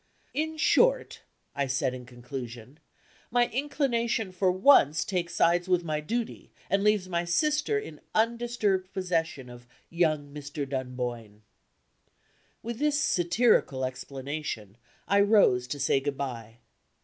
"In 0.33 0.57
short," 0.57 1.21
I 1.55 1.67
said, 1.67 1.93
in 1.93 2.07
conclusion, 2.07 2.79
"my 3.29 3.49
inclination 3.49 4.31
for 4.31 4.51
once 4.51 5.05
takes 5.05 5.35
sides 5.35 5.69
with 5.69 5.83
my 5.83 5.99
duty, 6.01 6.49
and 6.71 6.83
leaves 6.83 7.07
my 7.07 7.23
sister 7.23 7.77
in 7.77 8.01
undisturbed 8.15 8.91
possession 8.93 9.47
of 9.47 9.67
young 9.91 10.33
Mr. 10.33 10.67
Dunboyne." 10.67 11.43
With 12.63 12.79
this 12.79 12.99
satirical 12.99 13.85
explanation, 13.85 14.75
I 15.07 15.21
rose 15.21 15.67
to 15.67 15.79
say 15.79 15.99
good 15.99 16.17
by. 16.17 16.57